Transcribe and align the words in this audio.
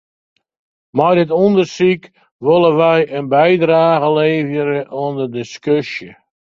Mei 0.95 1.13
dit 1.17 1.35
ûndersyk 1.43 2.03
wolle 2.45 2.71
wy 2.79 2.97
in 3.17 3.25
bydrage 3.33 4.09
leverje 4.15 4.81
oan 5.01 5.13
de 5.19 5.27
diskusje. 5.37 6.09